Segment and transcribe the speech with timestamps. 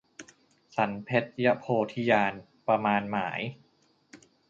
[0.75, 2.33] สรรเพชญโพ ธิญาณ
[2.67, 3.41] ประมาณหมาย